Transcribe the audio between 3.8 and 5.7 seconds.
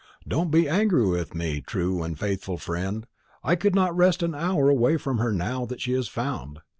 rest an hour away from her now